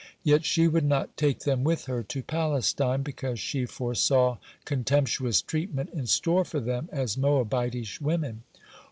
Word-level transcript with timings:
(42) 0.23 0.29
Yet 0.31 0.45
she 0.45 0.67
would 0.67 0.83
not 0.83 1.15
take 1.15 1.41
them 1.41 1.63
with 1.63 1.85
her 1.85 2.01
to 2.01 2.23
Palestine, 2.23 3.03
because 3.03 3.39
she 3.39 3.67
foresaw 3.67 4.37
contemptuous 4.65 5.43
treatment 5.43 5.91
in 5.93 6.07
store 6.07 6.43
for 6.43 6.59
them 6.59 6.89
as 6.91 7.19
Moabitish 7.19 8.01
women. 8.01 8.41